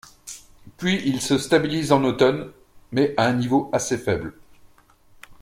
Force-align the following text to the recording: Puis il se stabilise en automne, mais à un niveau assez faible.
Puis 0.77 0.99
il 1.07 1.21
se 1.21 1.37
stabilise 1.37 1.91
en 1.91 2.03
automne, 2.05 2.49
mais 2.91 3.13
à 3.17 3.27
un 3.27 3.33
niveau 3.33 3.69
assez 3.71 3.99
faible. 3.99 4.33